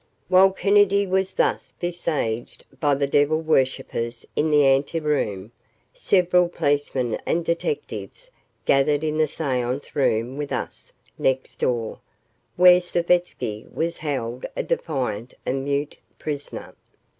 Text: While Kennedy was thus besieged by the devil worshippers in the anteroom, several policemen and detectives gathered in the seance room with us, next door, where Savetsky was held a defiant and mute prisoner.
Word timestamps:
While 0.29 0.49
Kennedy 0.51 1.05
was 1.05 1.35
thus 1.35 1.75
besieged 1.79 2.65
by 2.79 2.95
the 2.95 3.05
devil 3.05 3.39
worshippers 3.39 4.25
in 4.35 4.49
the 4.49 4.65
anteroom, 4.65 5.51
several 5.93 6.49
policemen 6.49 7.19
and 7.23 7.45
detectives 7.45 8.31
gathered 8.65 9.03
in 9.03 9.19
the 9.19 9.27
seance 9.27 9.95
room 9.95 10.37
with 10.37 10.51
us, 10.51 10.91
next 11.19 11.59
door, 11.59 11.99
where 12.55 12.81
Savetsky 12.81 13.71
was 13.71 13.99
held 13.99 14.43
a 14.55 14.63
defiant 14.63 15.35
and 15.45 15.63
mute 15.63 15.97
prisoner. 16.17 16.73